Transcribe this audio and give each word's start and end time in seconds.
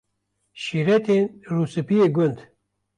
Şîretên 0.61 1.25
Rûspiyê 1.53 2.07
Gund 2.15 2.37